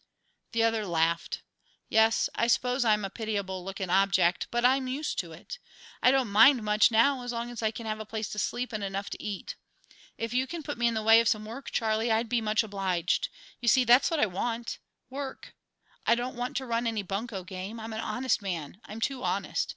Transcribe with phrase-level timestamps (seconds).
[0.53, 1.43] The other laughed.
[1.87, 5.59] "Yes; I suppose I'm a pitiable looking object, but I'm used to it.
[6.01, 8.73] I don't mind much now as long as I can have a place to sleep
[8.73, 9.57] and enough to eat.
[10.17, 12.63] If you can put me in the way of some work, Charlie, I'd be much
[12.63, 13.29] obliged.
[13.59, 14.79] You see, that's what I want
[15.11, 15.53] work.
[16.07, 17.79] I don't want to run any bunco game.
[17.79, 19.69] I'm an honest man I'm too honest.